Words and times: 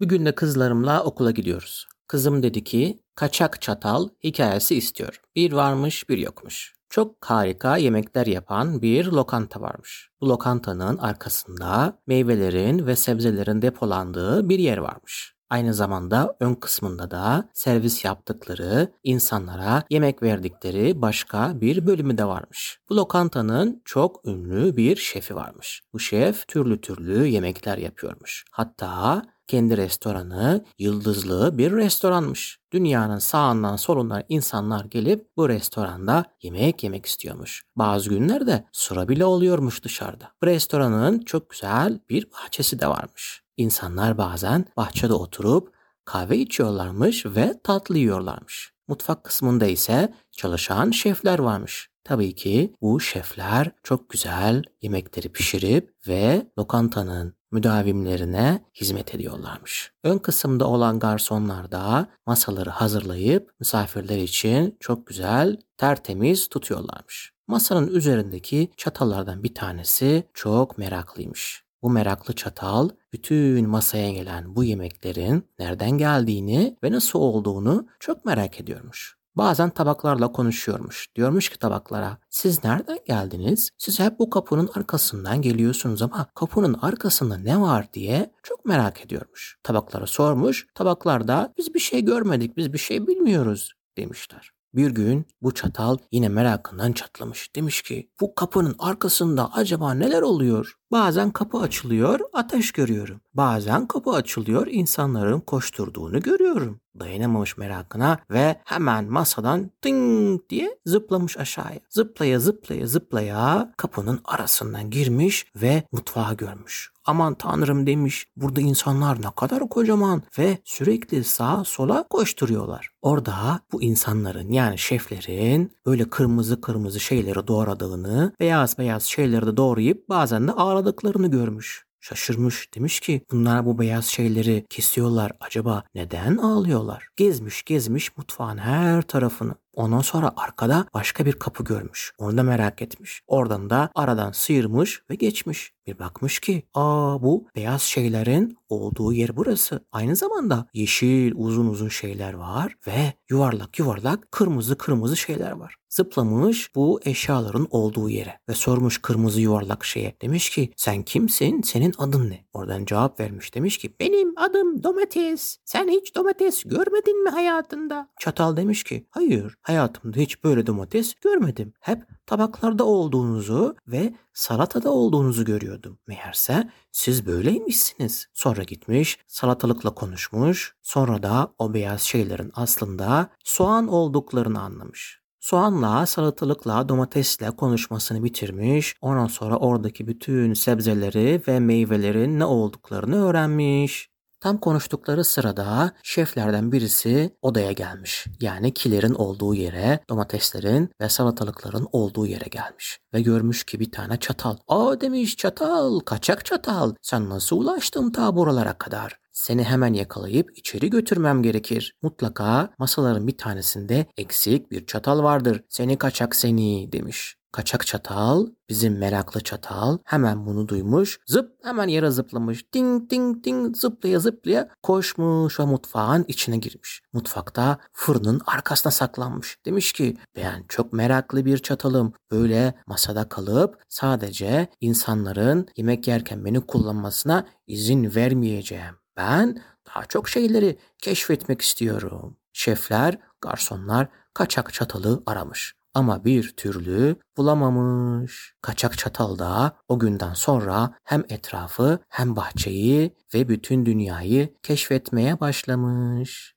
Bir 0.00 0.06
gün 0.06 0.26
de 0.26 0.34
kızlarımla 0.34 1.04
okula 1.04 1.30
gidiyoruz. 1.30 1.88
Kızım 2.08 2.42
dedi 2.42 2.64
ki 2.64 3.02
kaçak 3.14 3.62
çatal 3.62 4.08
hikayesi 4.24 4.74
istiyor. 4.74 5.20
Bir 5.36 5.52
varmış 5.52 6.08
bir 6.08 6.18
yokmuş. 6.18 6.74
Çok 6.90 7.24
harika 7.24 7.76
yemekler 7.76 8.26
yapan 8.26 8.82
bir 8.82 9.06
lokanta 9.06 9.60
varmış. 9.60 10.10
Bu 10.20 10.28
lokantanın 10.28 10.98
arkasında 10.98 11.98
meyvelerin 12.06 12.86
ve 12.86 12.96
sebzelerin 12.96 13.62
depolandığı 13.62 14.48
bir 14.48 14.58
yer 14.58 14.78
varmış. 14.78 15.34
Aynı 15.50 15.74
zamanda 15.74 16.36
ön 16.40 16.54
kısmında 16.54 17.10
da 17.10 17.48
servis 17.54 18.04
yaptıkları, 18.04 18.92
insanlara 19.04 19.82
yemek 19.90 20.22
verdikleri 20.22 21.02
başka 21.02 21.60
bir 21.60 21.86
bölümü 21.86 22.18
de 22.18 22.24
varmış. 22.24 22.80
Bu 22.88 22.96
lokantanın 22.96 23.82
çok 23.84 24.26
ünlü 24.26 24.76
bir 24.76 24.96
şefi 24.96 25.34
varmış. 25.34 25.82
Bu 25.92 25.98
şef 25.98 26.48
türlü 26.48 26.80
türlü 26.80 27.26
yemekler 27.26 27.78
yapıyormuş. 27.78 28.44
Hatta 28.50 29.22
kendi 29.46 29.76
restoranı 29.76 30.64
yıldızlı 30.78 31.58
bir 31.58 31.72
restoranmış. 31.72 32.58
Dünyanın 32.72 33.18
sağından 33.18 33.76
solundan 33.76 34.22
insanlar 34.28 34.84
gelip 34.84 35.26
bu 35.36 35.48
restoranda 35.48 36.24
yemek 36.42 36.84
yemek 36.84 37.06
istiyormuş. 37.06 37.62
Bazı 37.76 38.10
günlerde 38.10 38.64
sıra 38.72 39.08
bile 39.08 39.24
oluyormuş 39.24 39.84
dışarıda. 39.84 40.30
Bu 40.42 40.46
restoranın 40.46 41.18
çok 41.18 41.50
güzel 41.50 42.00
bir 42.10 42.26
bahçesi 42.32 42.80
de 42.80 42.86
varmış. 42.86 43.42
İnsanlar 43.60 44.18
bazen 44.18 44.64
bahçede 44.76 45.12
oturup 45.12 45.74
kahve 46.04 46.38
içiyorlarmış 46.38 47.26
ve 47.26 47.60
tatlı 47.64 47.98
yiyorlarmış. 47.98 48.72
Mutfak 48.88 49.24
kısmında 49.24 49.66
ise 49.66 50.14
çalışan 50.30 50.90
şefler 50.90 51.38
varmış. 51.38 51.90
Tabii 52.04 52.34
ki 52.34 52.74
bu 52.80 53.00
şefler 53.00 53.70
çok 53.82 54.10
güzel 54.10 54.62
yemekleri 54.82 55.32
pişirip 55.32 55.94
ve 56.08 56.46
lokantanın 56.58 57.34
müdavimlerine 57.50 58.64
hizmet 58.74 59.14
ediyorlarmış. 59.14 59.92
Ön 60.04 60.18
kısımda 60.18 60.66
olan 60.66 60.98
garsonlar 60.98 61.72
da 61.72 62.06
masaları 62.26 62.70
hazırlayıp 62.70 63.54
misafirler 63.60 64.18
için 64.18 64.76
çok 64.80 65.06
güzel, 65.06 65.56
tertemiz 65.76 66.48
tutuyorlarmış. 66.48 67.32
Masanın 67.46 67.88
üzerindeki 67.88 68.70
çatallardan 68.76 69.42
bir 69.42 69.54
tanesi 69.54 70.24
çok 70.34 70.78
meraklıymış. 70.78 71.69
Bu 71.82 71.90
meraklı 71.90 72.34
çatal 72.34 72.88
bütün 73.12 73.68
masaya 73.68 74.10
gelen 74.10 74.56
bu 74.56 74.64
yemeklerin 74.64 75.44
nereden 75.58 75.90
geldiğini 75.90 76.76
ve 76.84 76.92
nasıl 76.92 77.18
olduğunu 77.18 77.86
çok 78.00 78.24
merak 78.24 78.60
ediyormuş. 78.60 79.20
Bazen 79.36 79.70
tabaklarla 79.70 80.32
konuşuyormuş. 80.32 81.08
Diyormuş 81.16 81.48
ki 81.48 81.58
tabaklara 81.58 82.18
siz 82.30 82.64
nereden 82.64 82.98
geldiniz? 83.06 83.70
Siz 83.78 84.00
hep 84.00 84.18
bu 84.18 84.30
kapının 84.30 84.70
arkasından 84.74 85.42
geliyorsunuz 85.42 86.02
ama 86.02 86.26
kapının 86.34 86.74
arkasında 86.82 87.36
ne 87.36 87.60
var 87.60 87.92
diye 87.92 88.30
çok 88.42 88.64
merak 88.64 89.04
ediyormuş. 89.04 89.58
Tabaklara 89.62 90.06
sormuş. 90.06 90.66
Tabaklar 90.74 91.28
da 91.28 91.54
biz 91.58 91.74
bir 91.74 91.80
şey 91.80 92.04
görmedik 92.04 92.56
biz 92.56 92.72
bir 92.72 92.78
şey 92.78 93.06
bilmiyoruz 93.06 93.72
demişler. 93.96 94.50
Bir 94.74 94.90
gün 94.90 95.26
bu 95.42 95.54
çatal 95.54 95.96
yine 96.12 96.28
merakından 96.28 96.92
çatlamış. 96.92 97.56
Demiş 97.56 97.82
ki 97.82 98.10
bu 98.20 98.34
kapının 98.34 98.74
arkasında 98.78 99.52
acaba 99.52 99.94
neler 99.94 100.22
oluyor? 100.22 100.74
Bazen 100.90 101.30
kapı 101.30 101.58
açılıyor, 101.58 102.20
ateş 102.32 102.72
görüyorum. 102.72 103.20
Bazen 103.34 103.86
kapı 103.86 104.10
açılıyor, 104.10 104.66
insanların 104.66 105.40
koşturduğunu 105.40 106.22
görüyorum. 106.22 106.80
Dayanamamış 107.00 107.56
merakına 107.56 108.18
ve 108.30 108.60
hemen 108.64 109.04
masadan 109.04 109.70
ting 109.82 110.40
diye 110.48 110.78
zıplamış 110.86 111.38
aşağıya. 111.38 111.80
Zıplaya 111.88 112.40
zıplaya 112.40 112.86
zıplaya 112.86 113.72
kapının 113.76 114.20
arasından 114.24 114.90
girmiş 114.90 115.46
ve 115.56 115.82
mutfağı 115.92 116.36
görmüş. 116.36 116.92
Aman 117.04 117.34
tanrım 117.34 117.86
demiş 117.86 118.26
burada 118.36 118.60
insanlar 118.60 119.22
ne 119.22 119.30
kadar 119.36 119.68
kocaman 119.68 120.22
ve 120.38 120.58
sürekli 120.64 121.24
sağa 121.24 121.64
sola 121.64 122.08
koşturuyorlar. 122.10 122.90
Orada 123.02 123.60
bu 123.72 123.82
insanların 123.82 124.52
yani 124.52 124.78
şeflerin 124.78 125.72
böyle 125.86 126.10
kırmızı 126.10 126.60
kırmızı 126.60 127.00
şeyleri 127.00 127.46
doğradığını, 127.48 128.32
beyaz 128.40 128.78
beyaz 128.78 129.02
şeyleri 129.02 129.46
de 129.46 129.56
doğrayıp 129.56 130.08
bazen 130.08 130.48
de 130.48 130.52
ağladıklarını 130.52 131.30
görmüş. 131.30 131.89
Şaşırmış 132.00 132.74
demiş 132.74 133.00
ki 133.00 133.22
bunlar 133.30 133.66
bu 133.66 133.78
beyaz 133.78 134.04
şeyleri 134.04 134.64
kesiyorlar 134.70 135.32
acaba 135.40 135.84
neden 135.94 136.36
ağlıyorlar? 136.36 137.08
Gezmiş 137.16 137.62
gezmiş 137.62 138.16
mutfağın 138.16 138.58
her 138.58 139.02
tarafını. 139.02 139.54
Ondan 139.74 140.00
sonra 140.00 140.32
arkada 140.36 140.86
başka 140.94 141.26
bir 141.26 141.32
kapı 141.32 141.64
görmüş. 141.64 142.12
Onu 142.18 142.36
da 142.36 142.42
merak 142.42 142.82
etmiş. 142.82 143.22
Oradan 143.26 143.70
da 143.70 143.90
aradan 143.94 144.32
sıyırmış 144.32 145.02
ve 145.10 145.14
geçmiş. 145.14 145.72
Bir 145.86 145.98
bakmış 145.98 146.40
ki 146.40 146.62
aa 146.74 147.22
bu 147.22 147.46
beyaz 147.56 147.82
şeylerin 147.82 148.58
olduğu 148.68 149.12
yer 149.12 149.36
burası. 149.36 149.84
Aynı 149.92 150.16
zamanda 150.16 150.66
yeşil 150.74 151.32
uzun 151.36 151.66
uzun 151.66 151.88
şeyler 151.88 152.34
var 152.34 152.76
ve 152.86 153.12
yuvarlak 153.30 153.78
yuvarlak 153.78 154.32
kırmızı 154.32 154.78
kırmızı 154.78 155.16
şeyler 155.16 155.50
var. 155.52 155.76
Zıplamış 155.88 156.74
bu 156.74 157.00
eşyaların 157.04 157.66
olduğu 157.70 158.10
yere 158.10 158.38
ve 158.48 158.54
sormuş 158.54 158.98
kırmızı 159.02 159.40
yuvarlak 159.40 159.84
şeye. 159.84 160.16
Demiş 160.22 160.50
ki 160.50 160.72
sen 160.76 161.02
kimsin? 161.02 161.62
Senin 161.62 161.94
adın 161.98 162.30
ne? 162.30 162.44
Oradan 162.52 162.84
cevap 162.84 163.20
vermiş. 163.20 163.54
Demiş 163.54 163.78
ki 163.78 163.94
benim 164.00 164.38
adım 164.38 164.82
domates. 164.82 165.58
Sen 165.64 165.88
hiç 165.88 166.14
domates 166.14 166.62
görmedin 166.64 167.24
mi 167.24 167.30
hayatında? 167.30 168.08
Çatal 168.20 168.56
demiş 168.56 168.82
ki 168.84 169.06
hayır 169.10 169.56
hayatımda 169.62 170.20
hiç 170.20 170.44
böyle 170.44 170.66
domates 170.66 171.14
görmedim. 171.14 171.72
Hep 171.80 172.02
tabaklarda 172.26 172.84
olduğunuzu 172.84 173.76
ve 173.86 174.14
salatada 174.34 174.90
olduğunuzu 174.90 175.44
görüyordum. 175.44 175.98
Meğerse 176.06 176.70
siz 176.92 177.26
böyleymişsiniz. 177.26 178.26
Sonra 178.32 178.62
gitmiş 178.62 179.18
salatalıkla 179.26 179.94
konuşmuş. 179.94 180.76
Sonra 180.82 181.22
da 181.22 181.54
o 181.58 181.74
beyaz 181.74 182.00
şeylerin 182.02 182.52
aslında 182.54 183.30
soğan 183.44 183.88
olduklarını 183.88 184.60
anlamış. 184.60 185.20
Soğanla, 185.40 186.06
salatalıkla, 186.06 186.88
domatesle 186.88 187.50
konuşmasını 187.50 188.24
bitirmiş. 188.24 188.96
Ondan 189.00 189.26
sonra 189.26 189.56
oradaki 189.56 190.06
bütün 190.06 190.54
sebzeleri 190.54 191.42
ve 191.48 191.60
meyvelerin 191.60 192.38
ne 192.38 192.44
olduklarını 192.44 193.24
öğrenmiş. 193.26 194.10
Tam 194.40 194.58
konuştukları 194.58 195.24
sırada 195.24 195.92
şeflerden 196.02 196.72
birisi 196.72 197.36
odaya 197.42 197.72
gelmiş. 197.72 198.26
Yani 198.40 198.74
kilerin 198.74 199.14
olduğu 199.14 199.54
yere, 199.54 200.00
domateslerin 200.10 200.90
ve 201.00 201.08
salatalıkların 201.08 201.88
olduğu 201.92 202.26
yere 202.26 202.48
gelmiş. 202.50 202.98
Ve 203.14 203.22
görmüş 203.22 203.64
ki 203.64 203.80
bir 203.80 203.92
tane 203.92 204.16
çatal. 204.16 204.56
Aa 204.68 205.00
demiş 205.00 205.36
çatal, 205.36 206.00
kaçak 206.00 206.44
çatal. 206.44 206.94
Sen 207.02 207.28
nasıl 207.30 207.56
ulaştın 207.56 208.12
ta 208.12 208.36
buralara 208.36 208.72
kadar? 208.72 209.20
Seni 209.32 209.64
hemen 209.64 209.92
yakalayıp 209.92 210.58
içeri 210.58 210.90
götürmem 210.90 211.42
gerekir. 211.42 211.94
Mutlaka 212.02 212.70
masaların 212.78 213.26
bir 213.26 213.38
tanesinde 213.38 214.06
eksik 214.16 214.70
bir 214.70 214.86
çatal 214.86 215.22
vardır. 215.22 215.62
Seni 215.68 215.98
kaçak 215.98 216.36
seni 216.36 216.92
demiş. 216.92 217.36
Kaçak 217.52 217.86
çatal, 217.86 218.46
bizim 218.68 218.98
meraklı 218.98 219.40
çatal 219.40 219.98
hemen 220.04 220.46
bunu 220.46 220.68
duymuş. 220.68 221.20
Zıp 221.26 221.64
hemen 221.64 221.88
yere 221.88 222.10
zıplamış. 222.10 222.74
Ding 222.74 223.10
ding 223.10 223.44
ding 223.44 223.76
zıplaya 223.76 224.18
zıplaya 224.18 224.68
koşmuş 224.82 225.60
ve 225.60 225.64
mutfağın 225.64 226.24
içine 226.28 226.56
girmiş. 226.56 227.02
Mutfakta 227.12 227.78
fırının 227.92 228.40
arkasına 228.46 228.92
saklanmış. 228.92 229.58
Demiş 229.66 229.92
ki 229.92 230.16
ben 230.36 230.64
çok 230.68 230.92
meraklı 230.92 231.44
bir 231.44 231.58
çatalım. 231.58 232.12
Böyle 232.30 232.74
masada 232.86 233.28
kalıp 233.28 233.82
sadece 233.88 234.68
insanların 234.80 235.68
yemek 235.76 236.08
yerken 236.08 236.44
beni 236.44 236.60
kullanmasına 236.60 237.46
izin 237.66 238.14
vermeyeceğim. 238.14 238.94
Ben 239.16 239.62
daha 239.86 240.04
çok 240.04 240.28
şeyleri 240.28 240.78
keşfetmek 240.98 241.60
istiyorum. 241.60 242.36
Şefler, 242.52 243.18
garsonlar 243.40 244.08
kaçak 244.34 244.72
çatalı 244.72 245.22
aramış 245.26 245.79
ama 245.94 246.24
bir 246.24 246.52
türlü 246.56 247.16
bulamamış. 247.36 248.54
Kaçak 248.62 248.98
çatal 248.98 249.38
da 249.38 249.76
o 249.88 249.98
günden 249.98 250.34
sonra 250.34 250.94
hem 251.04 251.24
etrafı 251.28 251.98
hem 252.08 252.36
bahçeyi 252.36 253.16
ve 253.34 253.48
bütün 253.48 253.86
dünyayı 253.86 254.54
keşfetmeye 254.62 255.40
başlamış. 255.40 256.54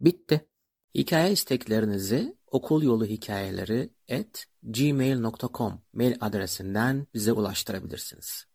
Bitti. 0.00 0.46
Hikaye 0.94 1.32
isteklerinizi 1.32 2.36
okul 2.46 2.82
yolu 2.82 3.04
hikayeleri 3.04 3.90
at 4.10 4.46
gmail.com 4.62 5.82
mail 5.92 6.16
adresinden 6.20 7.06
bize 7.14 7.32
ulaştırabilirsiniz. 7.32 8.49